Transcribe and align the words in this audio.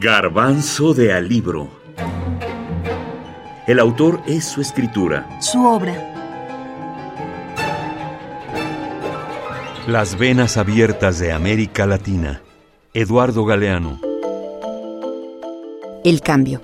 Garbanzo 0.00 0.94
de 0.94 1.12
Alibro. 1.12 1.68
El 3.66 3.80
autor 3.80 4.22
es 4.28 4.44
su 4.44 4.60
escritura. 4.60 5.28
Su 5.40 5.66
obra. 5.66 5.92
Las 9.88 10.16
venas 10.16 10.56
abiertas 10.56 11.18
de 11.18 11.32
América 11.32 11.84
Latina. 11.84 12.42
Eduardo 12.94 13.44
Galeano. 13.44 14.00
El 16.04 16.20
cambio. 16.20 16.62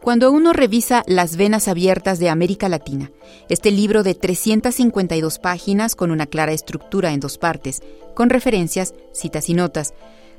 Cuando 0.00 0.30
uno 0.30 0.54
revisa 0.54 1.02
Las 1.06 1.36
venas 1.36 1.68
abiertas 1.68 2.18
de 2.18 2.30
América 2.30 2.70
Latina, 2.70 3.10
este 3.50 3.70
libro 3.70 4.02
de 4.02 4.14
352 4.14 5.40
páginas 5.40 5.94
con 5.94 6.10
una 6.10 6.24
clara 6.24 6.52
estructura 6.52 7.12
en 7.12 7.20
dos 7.20 7.36
partes, 7.36 7.82
con 8.14 8.30
referencias, 8.30 8.94
citas 9.12 9.50
y 9.50 9.54
notas, 9.54 9.92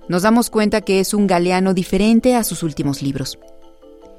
nos 0.08 0.24
damos 0.24 0.50
cuenta 0.50 0.82
que 0.82 1.00
es 1.00 1.14
un 1.14 1.28
Galeano 1.28 1.74
diferente 1.74 2.36
a 2.36 2.44
sus 2.44 2.64
últimos 2.64 3.02
libros. 3.02 3.40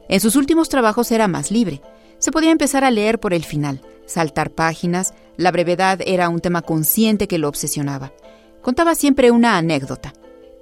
En 0.09 0.21
sus 0.21 0.37
últimos 0.37 0.69
trabajos 0.69 1.11
era 1.13 1.29
más 1.29 1.51
libre. 1.51 1.81
Se 2.19 2.33
podía 2.33 2.51
empezar 2.51 2.85
a 2.85 2.91
leer 2.91 3.21
por 3.21 3.35
el 3.35 3.45
final, 3.45 3.81
saltar 4.07 4.51
páginas, 4.51 5.15
la 5.37 5.53
brevedad 5.53 6.01
era 6.05 6.29
un 6.29 6.41
tema 6.41 6.63
consciente 6.63 7.29
que 7.29 7.39
lo 7.39 7.49
obsesionaba. 7.49 8.13
Contaba 8.63 8.95
siempre 8.95 9.31
una 9.31 9.57
anécdota. 9.57 10.13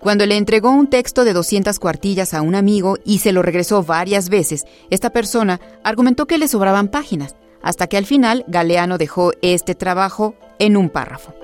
Cuando 0.00 0.26
le 0.26 0.36
entregó 0.36 0.70
un 0.70 0.88
texto 0.88 1.24
de 1.24 1.32
200 1.32 1.78
cuartillas 1.78 2.34
a 2.34 2.42
un 2.42 2.54
amigo 2.54 2.98
y 3.04 3.18
se 3.18 3.32
lo 3.32 3.42
regresó 3.42 3.82
varias 3.82 4.28
veces, 4.28 4.64
esta 4.90 5.10
persona 5.10 5.60
argumentó 5.82 6.26
que 6.26 6.38
le 6.38 6.48
sobraban 6.48 6.88
páginas, 6.88 7.34
hasta 7.62 7.86
que 7.86 7.96
al 7.96 8.06
final 8.06 8.44
Galeano 8.46 8.98
dejó 8.98 9.32
este 9.40 9.74
trabajo 9.74 10.34
en 10.58 10.76
un 10.76 10.90
párrafo. 10.90 11.34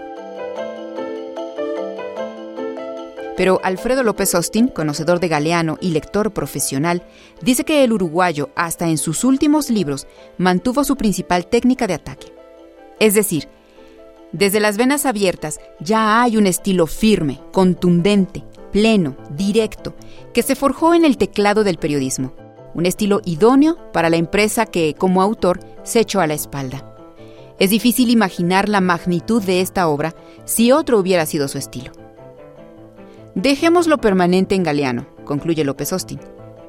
Pero 3.37 3.61
Alfredo 3.65 4.03
López 4.03 4.35
Austin, 4.35 4.69
conocedor 4.69 5.19
de 5.19 5.29
Galeano 5.29 5.79
y 5.81 5.91
lector 5.91 6.33
profesional, 6.33 7.03
dice 7.41 7.65
que 7.65 7.83
el 7.83 7.93
uruguayo, 7.93 8.51
hasta 8.55 8.89
en 8.89 8.99
sus 8.99 9.25
últimos 9.25 9.71
libros, 9.71 10.07
mantuvo 10.39 10.85
su 10.85 10.97
principal 10.97 11.47
técnica 11.47 11.87
de 11.87 11.95
ataque. 11.95 12.33
Es 13.01 13.15
decir, 13.15 13.49
desde 14.33 14.61
las 14.61 14.77
venas 14.77 15.07
abiertas 15.07 15.61
ya 15.81 16.23
hay 16.23 16.37
un 16.37 16.47
estilo 16.47 16.87
firme, 16.87 17.41
contundente, 17.53 18.45
pleno, 18.71 19.17
directo, 19.31 19.95
que 20.33 20.43
se 20.43 20.55
forjó 20.55 20.95
en 20.95 21.05
el 21.05 21.17
teclado 21.17 21.65
del 21.65 21.79
periodismo. 21.79 22.35
Un 22.75 22.87
estilo 22.87 23.21
idóneo 23.25 23.93
para 23.93 24.09
la 24.09 24.17
empresa 24.17 24.65
que, 24.67 24.95
como 24.95 25.21
autor, 25.21 25.61
se 25.83 26.01
echó 26.01 26.21
a 26.21 26.27
la 26.27 26.35
espalda. 26.35 26.95
Es 27.59 27.71
difícil 27.71 28.09
imaginar 28.09 28.69
la 28.69 28.81
magnitud 28.81 29.43
de 29.43 29.61
esta 29.61 29.89
obra 29.89 30.15
si 30.45 30.73
otro 30.73 30.99
hubiera 30.99 31.27
sido 31.27 31.49
su 31.49 31.59
estilo. 31.59 31.93
Dejemos 33.35 33.87
lo 33.87 33.97
permanente 33.97 34.55
en 34.55 34.63
Galeano, 34.63 35.07
concluye 35.25 35.65
López 35.65 35.91
Austin. 35.95 36.21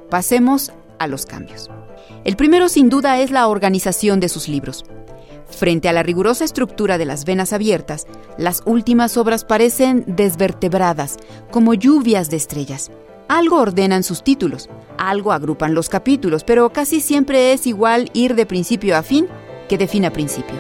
Pasemos 0.10 0.72
a 0.98 1.08
los 1.08 1.26
cambios. 1.26 1.70
El 2.24 2.38
primero 2.38 2.70
sin 2.70 2.90
duda 2.90 3.20
es 3.20 3.32
la 3.32 3.50
organización 3.50 4.22
de 4.22 4.30
sus 4.30 4.48
libros. 4.48 4.86
Frente 5.46 5.90
a 5.90 5.94
la 5.94 6.04
rigurosa 6.04 6.46
estructura 6.46 6.98
de 6.98 7.04
las 7.04 7.26
venas 7.26 7.52
abiertas, 7.52 8.08
las 8.38 8.62
últimas 8.66 9.18
obras 9.18 9.44
parecen 9.44 10.06
desvertebradas, 10.08 11.18
como 11.52 11.74
lluvias 11.74 12.30
de 12.30 12.38
estrellas. 12.38 12.92
Algo 13.28 13.60
ordenan 13.60 14.04
sus 14.04 14.24
títulos, 14.24 14.70
algo 14.98 15.34
agrupan 15.34 15.74
los 15.74 15.90
capítulos, 15.90 16.46
pero 16.46 16.72
casi 16.72 17.02
siempre 17.02 17.52
es 17.52 17.68
igual 17.68 18.10
ir 18.14 18.36
de 18.36 18.46
principio 18.46 18.96
a 18.96 19.04
fin 19.04 19.28
que 19.68 19.78
de 19.78 19.88
fin 19.88 20.06
a 20.06 20.14
principio. 20.14 20.56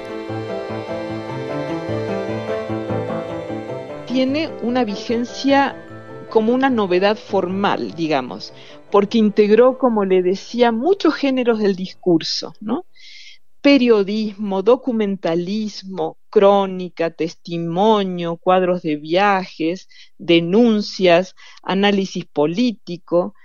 Tiene 4.05 4.49
una 4.61 4.83
vigencia 4.83 5.75
como 6.33 6.51
una 6.51 6.71
novedad 6.71 7.15
formal, 7.15 7.93
digamos, 7.93 8.53
porque 8.89 9.19
integró, 9.19 9.77
como 9.77 10.03
le 10.03 10.23
decía, 10.23 10.71
muchos 10.71 11.13
géneros 11.13 11.59
del 11.59 11.75
discurso, 11.75 12.55
¿no? 12.59 12.87
Periodismo, 13.61 14.63
documentalismo, 14.63 16.17
crónica, 16.31 17.11
testimonio, 17.11 18.37
cuadros 18.37 18.81
de 18.81 18.95
viajes, 18.95 19.87
denuncias, 20.17 21.35
análisis 21.61 22.25
político, 22.25 23.35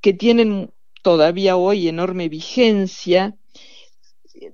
que 0.00 0.14
tienen 0.14 0.72
todavía 1.02 1.58
hoy 1.58 1.86
enorme 1.86 2.30
vigencia 2.30 3.36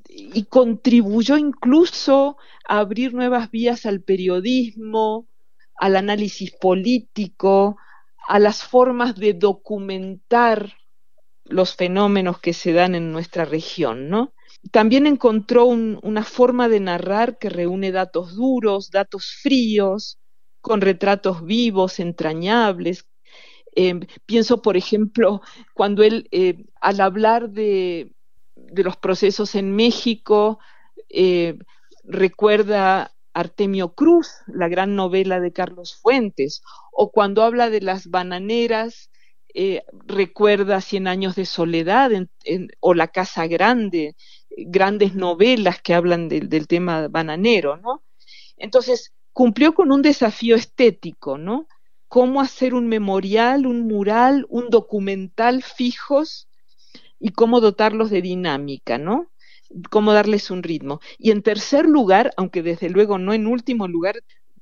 y 0.09 0.43
contribuyó 0.47 1.37
incluso 1.39 2.39
a 2.67 2.81
abrir 2.81 3.15
nuevas 3.15 3.53
vías 3.53 3.87
al 3.87 4.01
periodismo, 4.01 5.29
al 5.77 5.95
análisis 5.95 6.51
político, 6.51 7.77
a 8.27 8.39
las 8.39 8.63
formas 8.65 9.17
de 9.17 9.35
documentar 9.35 10.75
los 11.45 11.77
fenómenos 11.77 12.41
que 12.41 12.53
se 12.53 12.73
dan 12.73 12.95
en 12.95 13.13
nuestra 13.13 13.45
región, 13.45 14.09
¿no? 14.09 14.33
También 14.71 15.07
encontró 15.07 15.67
una 15.67 16.25
forma 16.25 16.69
de 16.69 16.81
narrar 16.81 17.39
que 17.39 17.51
reúne 17.51 17.93
datos 17.93 18.35
duros, 18.35 18.91
datos 18.91 19.39
fríos, 19.43 20.19
con 20.63 20.81
retratos 20.81 21.45
vivos, 21.45 22.01
entrañables. 22.01 23.07
Em, 23.75 24.01
pienso, 24.25 24.63
por 24.63 24.77
ejemplo, 24.77 25.43
cuando 25.75 26.03
él, 26.03 26.29
eh, 26.31 26.65
al 26.81 27.01
hablar 27.01 27.51
de, 27.51 28.13
los 28.75 28.97
procesos 28.97 29.55
en 29.55 29.77
México, 29.77 30.59
eh, 31.11 31.59
recuerda 32.03 33.14
Artemio 33.35 33.95
Cruz, 33.95 34.31
la 34.47 34.69
gran 34.69 34.95
novela 34.95 35.41
de 35.41 35.53
Carlos 35.53 35.97
Fuentes, 35.97 36.63
o 36.93 37.11
cuando 37.11 37.43
habla 37.43 37.69
de 37.69 37.81
las 37.81 38.07
bananeras, 38.07 39.11
eh, 39.53 39.83
recuerda 40.07 40.81
Cien 40.81 41.07
años 41.07 41.37
de 41.37 41.45
soledad 41.45 42.11
o 42.81 42.95
La 42.95 43.09
Casa 43.09 43.47
Grande, 43.47 44.17
grandes 44.57 45.15
novelas 45.15 45.83
que 45.83 45.95
hablan 45.95 46.29
del 46.29 46.67
tema 46.69 47.09
bananero, 47.09 47.77
¿no? 47.77 48.03
Entonces, 48.57 49.13
cumplió 49.33 49.75
con 49.75 49.93
un 49.93 50.03
desafío 50.03 50.57
estético, 50.57 51.39
¿no? 51.39 51.67
Cómo 52.09 52.41
hacer 52.41 52.75
un 52.75 52.87
memorial, 52.87 53.67
un 53.67 53.87
mural, 53.89 54.47
un 54.49 54.71
documental 54.71 55.63
fijos 55.63 56.49
y 57.19 57.31
cómo 57.31 57.61
dotarlos 57.61 58.11
de 58.11 58.23
dinámica, 58.23 58.99
¿no? 58.99 59.31
Cómo 59.91 60.13
darles 60.13 60.51
un 60.51 60.63
ritmo. 60.63 61.01
Y 61.19 61.31
en 61.31 61.43
tercer 61.43 61.87
lugar, 61.87 62.33
aunque 62.37 62.63
desde 62.63 62.91
luego 62.91 63.19
no 63.19 63.33
en 63.33 63.47
último 63.47 63.89
lugar, 63.89 64.17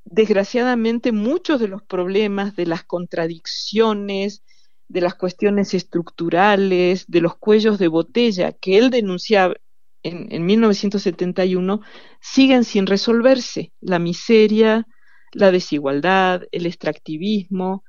desgraciadamente 0.04 1.12
muchos 1.12 1.60
de 1.60 1.68
los 1.68 1.82
problemas, 1.82 2.56
de 2.56 2.66
las 2.66 2.84
contradicciones, 2.84 4.42
de 4.88 5.00
las 5.00 5.14
cuestiones 5.14 5.74
estructurales, 5.74 7.06
de 7.08 7.20
los 7.20 7.36
cuellos 7.36 7.78
de 7.78 7.88
botella 7.88 8.52
que 8.52 8.78
él 8.78 8.90
denunciaba 8.90 9.54
en, 10.02 10.32
en 10.32 10.44
1971, 10.44 11.80
siguen 12.20 12.64
sin 12.64 12.86
resolverse. 12.86 13.72
La 13.80 13.98
miseria, 13.98 14.86
la 15.32 15.50
desigualdad, 15.50 16.42
el 16.52 16.66
extractivismo, 16.66 17.84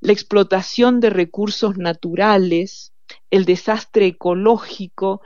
la 0.00 0.12
explotación 0.12 1.00
de 1.00 1.10
recursos 1.10 1.76
naturales, 1.76 2.92
el 3.30 3.44
desastre 3.44 4.06
ecológico 4.06 5.20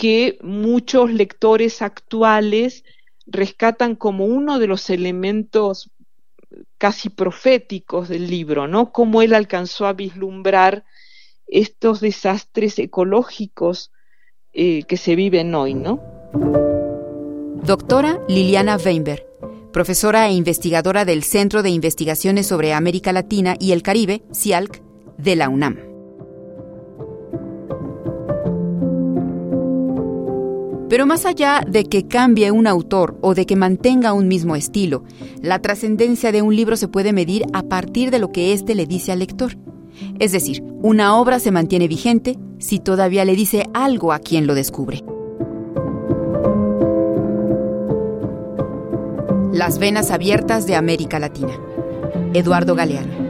que 0.00 0.38
muchos 0.40 1.12
lectores 1.12 1.82
actuales 1.82 2.84
rescatan 3.26 3.96
como 3.96 4.24
uno 4.24 4.58
de 4.58 4.66
los 4.66 4.88
elementos 4.88 5.90
casi 6.78 7.10
proféticos 7.10 8.08
del 8.08 8.26
libro, 8.26 8.66
¿no? 8.66 8.92
Cómo 8.92 9.20
él 9.20 9.34
alcanzó 9.34 9.84
a 9.84 9.92
vislumbrar 9.92 10.84
estos 11.46 12.00
desastres 12.00 12.78
ecológicos 12.78 13.92
eh, 14.54 14.84
que 14.84 14.96
se 14.96 15.16
viven 15.16 15.54
hoy, 15.54 15.74
¿no? 15.74 16.00
Doctora 17.62 18.20
Liliana 18.26 18.78
Weinberg, 18.82 19.26
profesora 19.70 20.28
e 20.28 20.32
investigadora 20.32 21.04
del 21.04 21.24
Centro 21.24 21.62
de 21.62 21.68
Investigaciones 21.68 22.46
sobre 22.46 22.72
América 22.72 23.12
Latina 23.12 23.54
y 23.60 23.72
el 23.72 23.82
Caribe, 23.82 24.22
CIALC, 24.32 24.80
de 25.18 25.36
la 25.36 25.50
UNAM. 25.50 25.89
Pero 30.90 31.06
más 31.06 31.24
allá 31.24 31.62
de 31.66 31.84
que 31.84 32.08
cambie 32.08 32.50
un 32.50 32.66
autor 32.66 33.16
o 33.20 33.34
de 33.34 33.46
que 33.46 33.54
mantenga 33.54 34.12
un 34.12 34.26
mismo 34.26 34.56
estilo, 34.56 35.04
la 35.40 35.60
trascendencia 35.60 36.32
de 36.32 36.42
un 36.42 36.56
libro 36.56 36.76
se 36.76 36.88
puede 36.88 37.12
medir 37.12 37.44
a 37.52 37.62
partir 37.62 38.10
de 38.10 38.18
lo 38.18 38.32
que 38.32 38.52
éste 38.52 38.74
le 38.74 38.86
dice 38.86 39.12
al 39.12 39.20
lector. 39.20 39.56
Es 40.18 40.32
decir, 40.32 40.64
una 40.82 41.16
obra 41.16 41.38
se 41.38 41.52
mantiene 41.52 41.86
vigente 41.86 42.38
si 42.58 42.80
todavía 42.80 43.24
le 43.24 43.36
dice 43.36 43.68
algo 43.72 44.12
a 44.12 44.18
quien 44.18 44.48
lo 44.48 44.56
descubre. 44.56 45.04
Las 49.52 49.78
venas 49.78 50.10
abiertas 50.10 50.66
de 50.66 50.74
América 50.74 51.20
Latina. 51.20 51.52
Eduardo 52.34 52.74
Galeano. 52.74 53.29